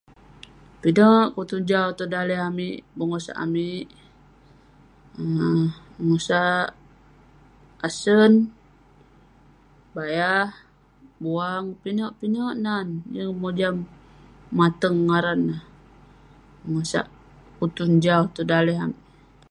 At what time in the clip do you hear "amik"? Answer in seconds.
2.49-2.77, 3.45-3.85, 18.85-19.01